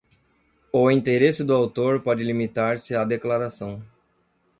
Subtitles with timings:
[0.73, 3.83] O interesse do autor pode limitar-se à declaração: